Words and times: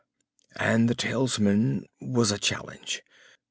And 0.55 0.89
the 0.89 0.95
talisman 0.95 1.85
was 1.99 2.31
a 2.31 2.39
challenge. 2.39 3.03